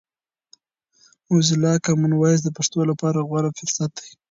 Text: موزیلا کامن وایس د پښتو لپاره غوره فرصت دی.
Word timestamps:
موزیلا 1.29 1.73
کامن 1.85 2.11
وایس 2.15 2.39
د 2.43 2.49
پښتو 2.57 2.79
لپاره 2.91 3.25
غوره 3.29 3.49
فرصت 3.57 3.89
دی. 3.99 4.09